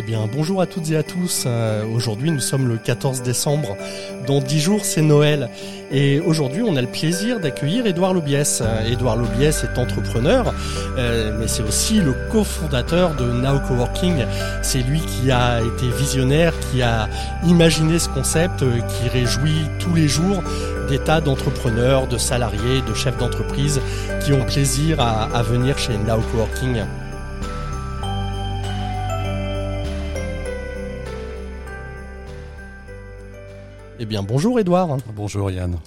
[0.00, 1.44] Eh bien, bonjour à toutes et à tous.
[1.46, 3.76] Euh, aujourd'hui, nous sommes le 14 décembre.
[4.26, 5.50] Dans dix jours, c'est Noël.
[5.92, 8.62] Et aujourd'hui, on a le plaisir d'accueillir Édouard Lobiès.
[8.62, 10.54] Euh, Édouard Lobiès est entrepreneur,
[10.96, 14.24] euh, mais c'est aussi le cofondateur de Now Coworking.
[14.62, 17.06] C'est lui qui a été visionnaire, qui a
[17.46, 20.42] imaginé ce concept, qui réjouit tous les jours
[20.90, 23.80] des tas d'entrepreneurs, de salariés, de chefs d'entreprise
[24.24, 26.82] qui ont plaisir à, à venir chez Now Coworking.
[34.00, 34.96] Eh bien, bonjour Edouard.
[35.14, 35.78] Bonjour Yann.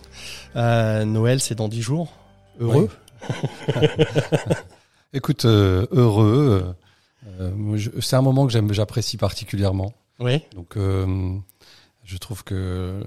[0.55, 2.13] Euh, Noël, c'est dans dix jours.
[2.61, 2.89] Heureux
[5.13, 6.73] Écoute, euh, heureux.
[7.41, 9.91] Euh, c'est un moment que j'apprécie particulièrement.
[10.21, 10.43] Oui.
[10.55, 13.03] Donc, je trouve que.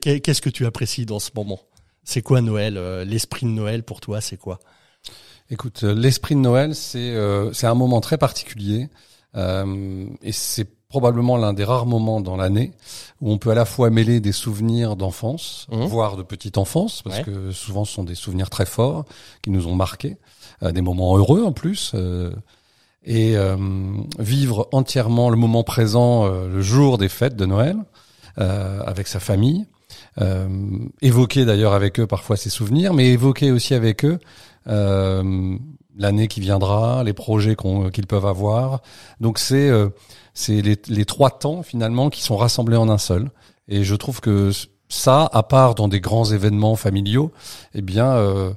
[0.00, 1.60] Qu'est-ce que tu apprécies dans ce moment?
[2.04, 4.58] C'est quoi Noël L'esprit de Noël pour toi, c'est quoi?
[5.50, 7.14] Écoute, l'esprit de Noël, c'est
[7.52, 8.88] c'est un moment très particulier
[9.34, 12.72] et c'est probablement l'un des rares moments dans l'année
[13.20, 15.84] où on peut à la fois mêler des souvenirs d'enfance, mmh.
[15.84, 19.04] voire de petite enfance, parce que souvent ce sont des souvenirs très forts
[19.40, 20.18] qui nous ont marqués,
[20.62, 22.32] euh, des moments heureux en plus, euh,
[23.04, 23.56] et euh,
[24.18, 27.76] vivre entièrement le moment présent le jour des fêtes de Noël
[28.36, 29.66] avec sa famille,
[31.02, 34.18] évoquer d'ailleurs avec eux parfois ses souvenirs, mais évoquer aussi avec eux
[35.96, 37.56] l'année qui viendra, les projets
[37.92, 38.82] qu'ils peuvent avoir.
[39.20, 39.70] Donc c'est
[40.34, 43.30] c'est les, trois temps finalement qui sont rassemblés en un seul.
[43.68, 44.50] Et je trouve que
[44.88, 47.30] ça, à part dans des grands événements familiaux,
[47.74, 48.52] eh bien, euh,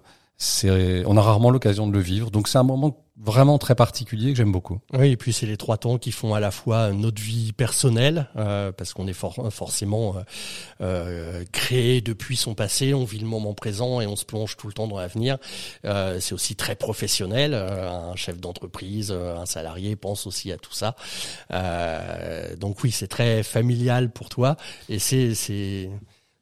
[1.06, 2.32] on a rarement l'occasion de le vivre.
[2.32, 4.80] Donc c'est un moment vraiment très particulier que j'aime beaucoup.
[4.94, 8.28] Oui, et puis c'est les trois temps qui font à la fois notre vie personnelle,
[8.36, 10.22] euh, parce qu'on est forcément euh,
[10.82, 14.68] euh, créé depuis son passé, on vit le moment présent et on se plonge tout
[14.68, 15.38] le temps dans l'avenir.
[15.86, 17.54] Euh, c'est aussi très professionnel.
[17.54, 20.96] Euh, un chef d'entreprise, un salarié pense aussi à tout ça.
[22.58, 24.58] donc oui, c'est très familial pour toi,
[24.90, 25.90] et c'est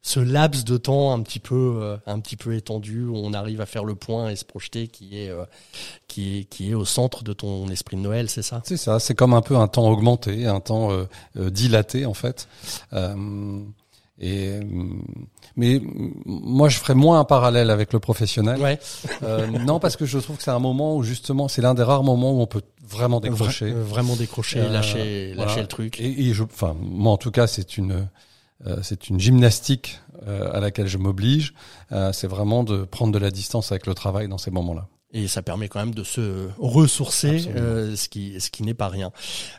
[0.02, 3.60] ce laps de temps un petit peu euh, un petit peu étendu où on arrive
[3.60, 5.44] à faire le point et se projeter qui est euh,
[6.08, 8.60] qui est qui est au centre de ton esprit de Noël, c'est ça?
[8.64, 12.48] C'est ça, c'est comme un peu un temps augmenté, un temps euh, dilaté en fait.
[14.20, 14.60] et
[15.54, 15.80] mais
[16.26, 18.60] moi je ferais moins un parallèle avec le professionnel.
[18.60, 18.78] Ouais.
[19.64, 22.02] non parce que je trouve que c'est un moment où justement c'est l'un des rares
[22.02, 26.00] moments où on peut vraiment décrocher, vraiment décrocher, lâcher lâcher le truc.
[26.00, 28.02] Et, et je, enfin moi en tout cas c'est une euh,
[28.82, 31.52] c'est une gymnastique euh, à laquelle je m'oblige.
[31.90, 35.28] Euh, c'est vraiment de prendre de la distance avec le travail dans ces moments-là et
[35.28, 39.12] ça permet quand même de se ressourcer, euh, ce qui ce qui n'est pas rien.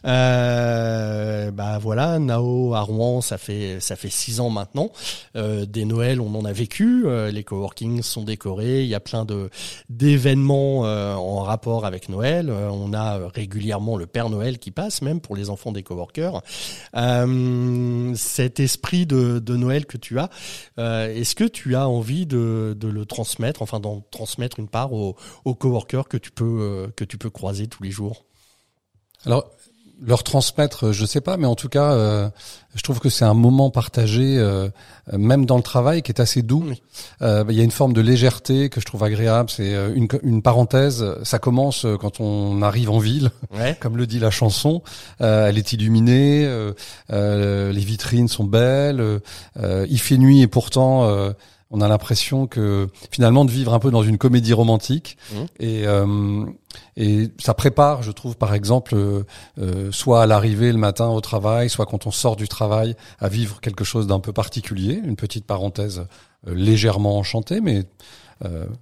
[0.05, 4.91] Euh, bah voilà, Nao à Rouen, ça fait ça fait six ans maintenant.
[5.35, 7.03] Euh, des Noëls, on en a vécu.
[7.05, 8.81] Euh, les coworkings sont décorés.
[8.81, 9.49] Il y a plein de
[9.89, 12.49] d'événements euh, en rapport avec Noël.
[12.49, 16.41] on a régulièrement le Père Noël qui passe, même pour les enfants des coworkers.
[18.15, 20.29] cet esprit de, de Noël que tu as,
[20.77, 25.15] est-ce que tu as envie de, de le transmettre, enfin d'en transmettre une part aux
[25.45, 28.25] aux coworkers que tu peux euh, que tu peux croiser tous les jours
[29.25, 29.49] Alors
[30.05, 32.29] leur transmettre, je sais pas, mais en tout cas, euh,
[32.75, 34.67] je trouve que c'est un moment partagé, euh,
[35.13, 36.65] même dans le travail, qui est assez doux.
[37.21, 39.49] Il y a une forme de légèreté que je trouve agréable.
[39.49, 41.05] C'est une, une, parenthèse.
[41.23, 43.31] Ça commence quand on arrive en ville,
[43.79, 44.81] comme le dit la chanson.
[45.19, 46.49] elle est illuminée,
[47.09, 49.21] les vitrines sont belles.
[49.57, 51.33] il fait nuit et pourtant
[51.73, 55.35] on a l'impression que finalement de vivre un peu dans une comédie romantique mmh.
[55.59, 56.45] et euh,
[56.95, 59.23] et ça prépare, je trouve, par exemple, euh,
[59.59, 63.27] euh, soit à l'arrivée le matin au travail, soit quand on sort du travail, à
[63.27, 66.05] vivre quelque chose d'un peu particulier, une petite parenthèse
[66.47, 67.83] légèrement enchantée, mais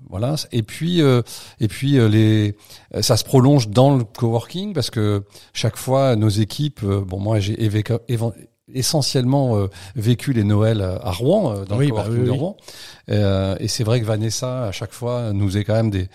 [0.09, 0.35] voilà.
[0.51, 2.55] Et puis, et puis les,
[3.01, 5.23] ça se prolonge dans le coworking parce que
[5.53, 7.61] chaque fois nos équipes, bon moi j'ai
[8.73, 12.57] essentiellement euh, vécu les Noëls à Rouen, euh, dans le bah de Rouen.
[13.09, 16.07] Euh, et c'est vrai que Vanessa, à chaque fois, nous est quand même des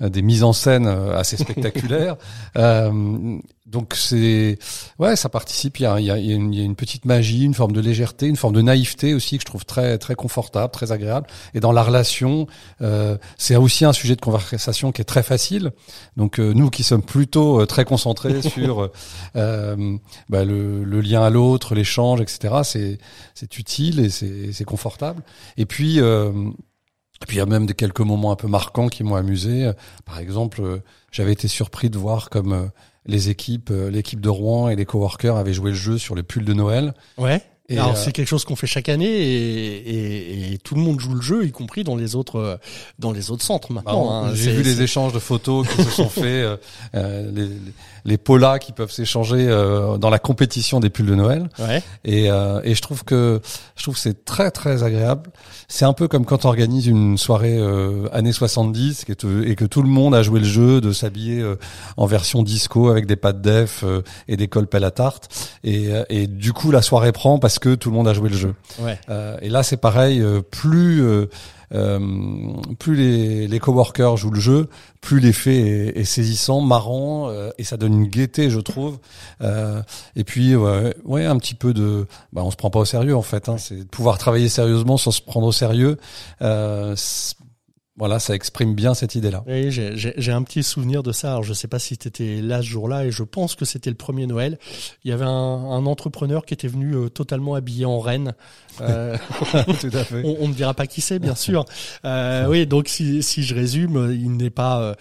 [0.00, 2.16] des mises en scène assez spectaculaires.
[3.68, 4.58] Donc c'est
[4.98, 5.78] ouais, ça participe.
[5.78, 7.72] Il y a, il y, a une, il y a, une, petite magie, une forme
[7.72, 11.26] de légèreté, une forme de naïveté aussi que je trouve très très confortable, très agréable.
[11.52, 12.46] Et dans la relation,
[12.80, 15.72] euh, c'est aussi un sujet de conversation qui est très facile.
[16.16, 18.90] Donc euh, nous qui sommes plutôt euh, très concentrés sur
[19.36, 19.96] euh,
[20.30, 22.60] bah, le, le, lien à l'autre, l'échange, etc.
[22.64, 22.98] C'est
[23.34, 25.22] c'est utile et c'est c'est confortable.
[25.58, 26.32] Et puis euh,
[27.22, 29.70] et puis il y a même des quelques moments un peu marquants qui m'ont amusé.
[30.04, 32.70] Par exemple, j'avais été surpris de voir comme
[33.08, 36.22] les équipes, euh, l'équipe de Rouen et les coworkers avaient joué le jeu sur les
[36.22, 36.94] pulls de Noël.
[37.16, 37.42] Ouais.
[37.70, 40.80] Et, Alors euh, c'est quelque chose qu'on fait chaque année et, et, et tout le
[40.80, 42.56] monde joue le jeu, y compris dans les autres euh,
[42.98, 44.06] dans les autres centres maintenant.
[44.06, 44.34] Bah, hein.
[44.34, 46.56] J'ai vu les échanges de photos qui se sont faits, euh,
[46.94, 47.48] euh, les,
[48.06, 51.50] les, polas qui peuvent s'échanger euh, dans la compétition des pulls de Noël.
[51.58, 51.82] Ouais.
[52.04, 53.42] Et, euh, et je trouve que
[53.76, 55.30] je trouve c'est très très agréable.
[55.68, 59.54] C'est un peu comme quand on organise une soirée euh, années 70 et que, et
[59.56, 61.56] que tout le monde a joué le jeu de s'habiller euh,
[61.98, 65.28] en version disco avec des pattes def euh, et des cols à tarte.
[65.64, 68.36] Et, et du coup la soirée prend parce que tout le monde a joué le
[68.36, 68.54] jeu.
[68.80, 68.98] Ouais.
[69.08, 70.20] Euh, et là, c'est pareil.
[70.20, 71.26] euh, plus euh,
[71.74, 71.98] euh,
[72.78, 74.68] plus les, les coworkers jouent le jeu,
[75.02, 78.98] plus l'effet est, est saisissant, marrant, euh, et ça donne une gaieté, je trouve.
[79.42, 79.82] Euh,
[80.16, 83.14] et puis, ouais, ouais, un petit peu de, bah, on se prend pas au sérieux
[83.14, 83.48] en fait.
[83.50, 85.98] Hein, c'est de pouvoir travailler sérieusement sans se prendre au sérieux.
[87.98, 89.44] Voilà, ça exprime bien cette idée-là.
[89.46, 91.30] Oui, j'ai- un petit souvenir de ça.
[91.32, 93.90] Alors, je sais pas si tu étais là ce jour-là, et je pense que c'était
[93.90, 94.58] le premier Noël.
[95.04, 98.34] Il y avait un, un entrepreneur qui était venu euh, totalement habillé en reine.
[98.80, 99.16] Euh,
[99.80, 100.22] Tout à fait.
[100.24, 101.64] on, ne dira pas qui c'est, bien sûr.
[102.04, 104.94] Euh, oui, donc si, si je résume, il n'est pas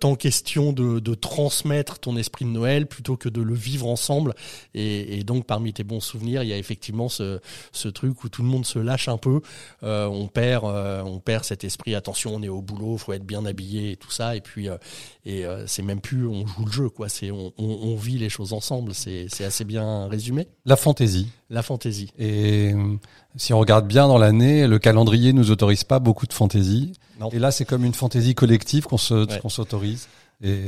[0.00, 4.34] tant question de, de transmettre ton esprit de Noël plutôt que de le vivre ensemble.
[4.74, 7.40] Et, et donc, parmi tes bons souvenirs, il y a effectivement ce,
[7.72, 9.40] ce truc où tout le monde se lâche un peu.
[9.82, 11.94] Euh, on perd, euh, on perd cet esprit.
[11.94, 14.36] Attention, on est au boulot, faut être bien habillé et tout ça.
[14.36, 14.76] Et puis, euh,
[15.24, 17.08] et euh, c'est même plus on joue le jeu, quoi.
[17.08, 18.94] C'est on, on, on vit les choses ensemble.
[18.94, 20.48] C'est assez bien résumé.
[20.64, 21.28] La fantaisie.
[21.50, 22.10] La fantaisie.
[22.18, 22.96] Et euh,
[23.36, 26.92] si on regarde bien dans l'année, le calendrier nous autorise pas beaucoup de fantaisie.
[27.20, 27.28] Non.
[27.30, 29.38] Et là, c'est comme une fantaisie collective qu'on se, Ouais.
[29.40, 30.08] qu'on s'autorise.
[30.42, 30.58] Et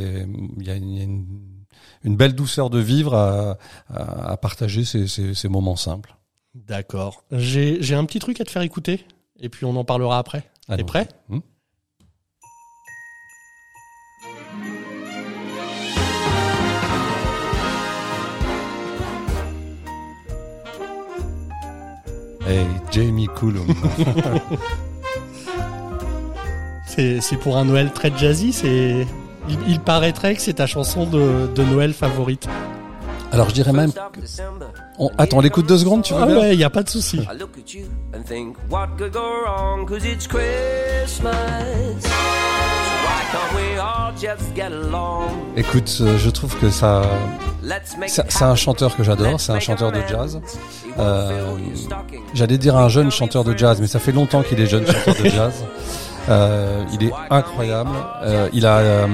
[0.59, 1.27] il y a, une, une,
[2.05, 3.59] une belle douceur de vivre à,
[3.89, 6.15] à, à partager ces, ces, ces moments simples.
[6.55, 7.25] D'accord.
[7.33, 9.05] J'ai un petit truc à te faire écouter.
[9.41, 10.45] Et puis on en parlera après.
[10.69, 11.09] T'es prêt?
[11.29, 11.41] Hmm?
[22.47, 23.67] Hey, Jamie Cullum.
[26.87, 28.53] C'est c'est pour un Noël très jazzy.
[28.53, 29.05] C'est
[29.49, 32.47] il, il paraîtrait que c'est ta chanson de, de Noël favorite.
[33.33, 33.91] Alors je dirais même...
[33.93, 34.21] que-
[34.99, 36.89] on- Attends, on l'écoute deux secondes, tu veux Ah bien ouais, y a pas de
[36.89, 37.17] souci.
[37.19, 39.87] I look at you and think what could go wrong?
[39.87, 41.33] Cause it's Christmas.
[42.03, 42.09] So
[43.05, 45.31] why can't we all just get along?
[45.57, 47.03] Écoute, euh, je trouve que ça...
[47.63, 50.41] Let's make C'est un chanteur que j'adore, c'est un chanteur de jazz.
[50.99, 51.57] Euh.
[52.35, 55.15] J'allais dire un jeune chanteur de jazz, mais ça fait longtemps qu'il est jeune chanteur
[55.15, 55.65] de jazz.
[56.29, 57.91] Euh, il est incroyable.
[58.23, 59.07] Euh, il a euh,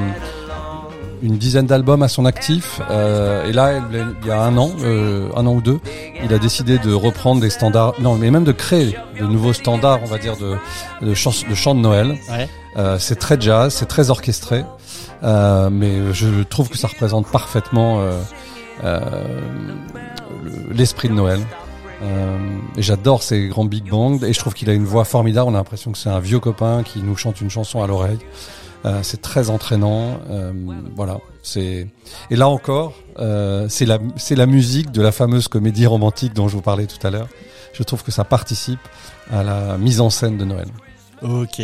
[1.22, 2.80] une dizaine d'albums à son actif.
[2.90, 3.80] Euh, et là,
[4.22, 5.80] il y a un an, euh, un an ou deux,
[6.24, 10.00] il a décidé de reprendre des standards, non, mais même de créer de nouveaux standards,
[10.02, 10.56] on va dire, de,
[11.04, 12.16] de, chants, de chants de Noël.
[12.30, 12.48] Ouais.
[12.76, 14.64] Euh, c'est très jazz, c'est très orchestré,
[15.24, 18.20] euh, mais je trouve que ça représente parfaitement euh,
[18.84, 19.00] euh,
[20.44, 21.40] le- l'esprit de Noël.
[22.02, 22.38] Euh,
[22.78, 25.50] et j'adore ces grands big bangs et je trouve qu'il a une voix formidable.
[25.50, 28.18] On a l'impression que c'est un vieux copain qui nous chante une chanson à l'oreille.
[28.84, 30.20] Euh, c'est très entraînant.
[30.30, 30.52] Euh,
[30.96, 31.18] voilà.
[31.42, 31.88] C'est
[32.30, 36.48] et là encore, euh, c'est la c'est la musique de la fameuse comédie romantique dont
[36.48, 37.28] je vous parlais tout à l'heure.
[37.72, 38.80] Je trouve que ça participe
[39.30, 40.68] à la mise en scène de Noël.
[41.22, 41.60] Ok.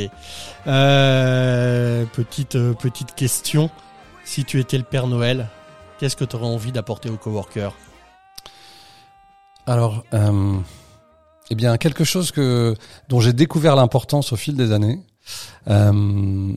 [0.67, 3.71] Euh, petite petite question.
[4.25, 5.49] Si tu étais le Père Noël,
[5.99, 7.75] qu'est-ce que tu aurais envie d'apporter aux coworkers?
[9.67, 10.59] Alors, euh,
[11.51, 12.75] eh bien, quelque chose que
[13.09, 15.01] dont j'ai découvert l'importance au fil des années.
[15.69, 16.53] Euh,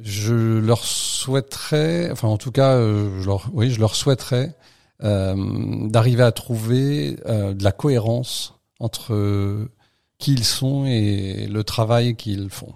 [0.00, 4.54] je leur souhaiterais, enfin, en tout cas, euh, je leur, oui, je leur souhaiterais
[5.02, 9.70] euh, d'arriver à trouver euh, de la cohérence entre euh,
[10.18, 12.74] qui ils sont et le travail qu'ils font.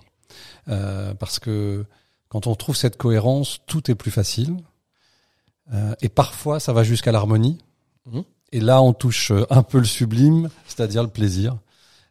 [0.68, 1.84] Euh, parce que
[2.28, 4.56] quand on trouve cette cohérence, tout est plus facile.
[5.72, 7.58] Euh, et parfois, ça va jusqu'à l'harmonie.
[8.06, 8.24] Mhm.
[8.52, 11.56] Et là, on touche un peu le sublime, c'est-à-dire le plaisir.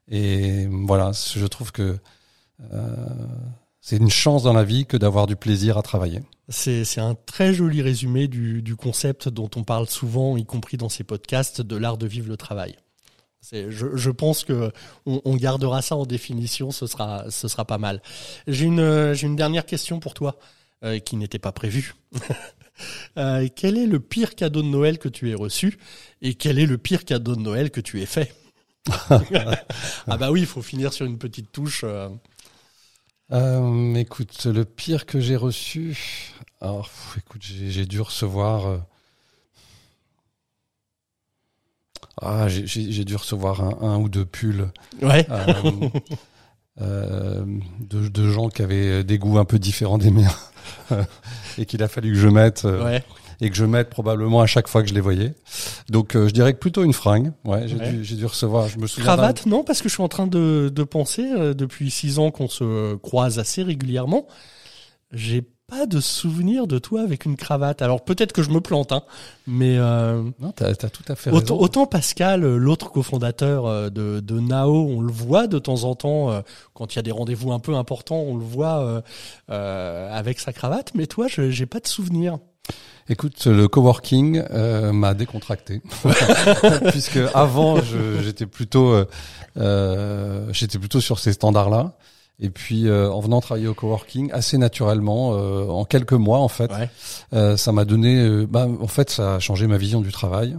[0.07, 1.97] Et voilà, je trouve que
[2.73, 2.95] euh,
[3.81, 6.21] c'est une chance dans la vie que d'avoir du plaisir à travailler.
[6.49, 10.89] C'est un très joli résumé du, du concept dont on parle souvent, y compris dans
[10.89, 12.75] ces podcasts, de l'art de vivre le travail.
[13.51, 14.71] Je, je pense que
[15.05, 18.01] on, on gardera ça en définition, ce sera, ce sera pas mal.
[18.47, 20.37] J'ai une, une dernière question pour toi,
[20.83, 21.95] euh, qui n'était pas prévue.
[23.15, 25.77] Euh, quel est le pire cadeau de Noël que tu aies reçu
[26.23, 28.33] et quel est le pire cadeau de Noël que tu aies fait?
[30.07, 31.81] Ah bah oui, il faut finir sur une petite touche.
[31.83, 32.09] euh.
[33.31, 38.67] Euh, écoute, le pire que j'ai reçu, alors, pff, écoute, j'ai dû recevoir.
[38.67, 38.77] euh,
[42.21, 44.69] Ah, j'ai- dû recevoir un, un ou deux pulls
[45.01, 45.25] Ouais.
[46.81, 47.45] euh,
[47.79, 50.35] de, de gens qui avaient des goûts un peu différents des miens
[51.57, 52.63] et qu'il a fallu que je mette.
[52.65, 53.03] Ouais.
[53.41, 55.33] Et que je mette probablement à chaque fois que je les voyais.
[55.89, 57.33] Donc euh, je dirais que plutôt une fringue.
[57.43, 57.91] Ouais, j'ai Ouais.
[57.91, 58.67] dû dû recevoir.
[58.69, 59.05] Je me souviens.
[59.05, 62.31] Cravate, non, parce que je suis en train de, de penser, euh, depuis six ans
[62.31, 64.27] qu'on se croise assez régulièrement,
[65.11, 67.81] j'ai pas de souvenir de toi avec une cravate.
[67.81, 69.03] Alors peut-être que je me plante, hein,
[69.47, 71.63] mais euh, Non, t'as as tout à fait autant, raison.
[71.63, 75.95] autant Pascal, euh, l'autre cofondateur euh, de, de Nao, on le voit de temps en
[75.95, 76.41] temps euh,
[76.73, 79.01] quand il y a des rendez-vous un peu importants, on le voit euh,
[79.49, 82.37] euh, avec sa cravate, mais toi, j'ai pas de souvenir.
[83.09, 85.81] Écoute, le coworking euh, m'a décontracté
[86.91, 87.77] puisque avant
[88.21, 89.05] j'étais plutôt euh,
[89.57, 91.97] euh, j'étais plutôt sur ces standards-là.
[92.39, 96.47] Et puis euh, en venant travailler au coworking, assez naturellement, euh, en quelques mois en
[96.47, 96.89] fait, Ouais.
[97.33, 100.57] euh, ça m'a donné, bah, en fait, ça a changé ma vision du travail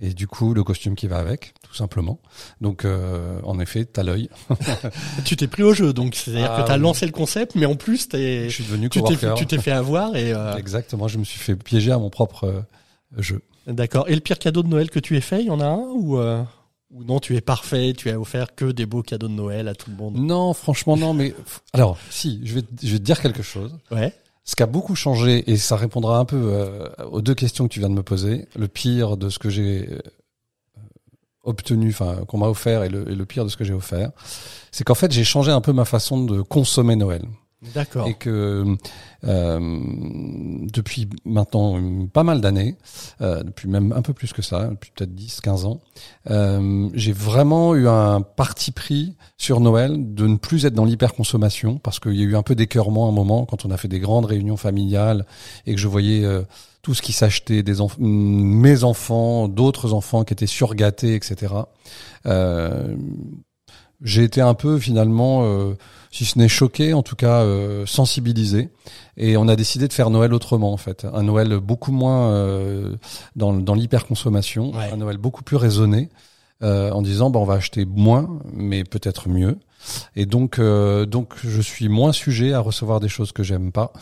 [0.00, 2.20] et du coup le costume qui va avec, tout simplement.
[2.60, 4.28] Donc euh, en effet, t'as l'œil.
[5.24, 6.82] Tu t'es pris au jeu, donc c'est-à-dire Ah que tu as oui.
[6.82, 9.72] lancé le concept, mais en plus t'es Je suis devenu tu t'es tu t'es fait
[9.72, 12.60] avoir et euh, Exactement, je me suis fait piéger à mon propre euh,
[13.16, 13.42] jeu.
[13.66, 14.08] D'accord.
[14.08, 15.84] Et le pire cadeau de Noël que tu aies fait, il y en a un
[15.94, 16.42] ou euh,
[16.90, 19.74] ou non, tu es parfait, tu as offert que des beaux cadeaux de Noël à
[19.74, 20.16] tout le monde?
[20.16, 21.34] Non, franchement non, mais
[21.74, 23.76] alors si, je vais je vais te dire quelque chose.
[23.90, 24.14] Ouais.
[24.48, 27.72] Ce qui a beaucoup changé, et ça répondra un peu euh, aux deux questions que
[27.74, 29.98] tu viens de me poser, le pire de ce que j'ai euh,
[31.44, 34.10] obtenu, enfin qu'on m'a offert, et le, et le pire de ce que j'ai offert,
[34.72, 37.26] c'est qu'en fait j'ai changé un peu ma façon de consommer Noël.
[37.74, 38.06] D'accord.
[38.06, 38.76] Et que
[39.24, 39.80] euh,
[40.72, 42.76] depuis maintenant pas mal d'années,
[43.20, 45.80] euh, depuis même un peu plus que ça, depuis peut-être 10, 15 ans,
[46.30, 51.78] euh, j'ai vraiment eu un parti pris sur Noël de ne plus être dans l'hyperconsommation
[51.78, 53.88] parce qu'il y a eu un peu d'écœurement à un moment quand on a fait
[53.88, 55.26] des grandes réunions familiales
[55.66, 56.42] et que je voyais euh,
[56.82, 61.54] tout ce qui s'achetait, des enf- mes enfants, d'autres enfants qui étaient surgâtés, etc.
[62.26, 62.94] Euh,
[64.02, 65.74] j'ai été un peu finalement, euh,
[66.10, 68.68] si ce n'est choqué, en tout cas euh, sensibilisé.
[69.16, 72.96] Et on a décidé de faire Noël autrement en fait, un Noël beaucoup moins euh,
[73.36, 74.90] dans, dans l'hyperconsommation, Ouais.
[74.92, 76.08] un Noël beaucoup plus raisonné,
[76.62, 79.58] euh, en disant bah on va acheter moins, mais peut-être mieux.
[80.16, 83.92] Et donc euh, donc je suis moins sujet à recevoir des choses que j'aime pas,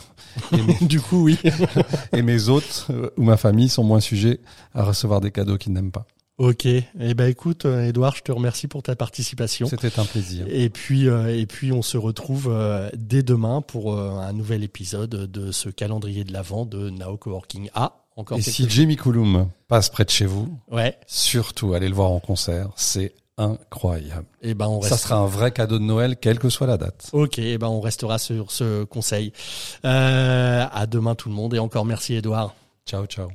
[0.51, 1.39] et mes, du coup, oui.
[2.13, 4.39] et mes hôtes euh, ou ma famille sont moins sujets
[4.73, 6.05] à recevoir des cadeaux qu'ils n'aiment pas.
[6.37, 6.65] Ok.
[6.65, 9.67] Eh ben, écoute, euh, Edouard, je te remercie pour ta participation.
[9.67, 10.45] C'était un plaisir.
[10.49, 14.63] Et puis, euh, et puis, on se retrouve euh, dès demain pour euh, un nouvel
[14.63, 17.69] épisode de ce calendrier de l'avant de Nao Coworking.
[17.73, 18.69] Ah, encore Et si.
[18.69, 20.97] Jamie Coulomb passe près de chez vous, Ouais.
[21.07, 24.25] surtout allez le voir en concert, c'est incroyable.
[24.41, 24.95] Et ben, on reste.
[24.95, 27.07] Ça sera un vrai cadeau de Noël, quelle que soit la date.
[27.13, 29.31] Ok, eh ben on restera sur ce conseil.
[29.85, 32.55] Euh, à demain tout le monde et encore merci Edouard.
[32.87, 33.29] Ciao, ciao.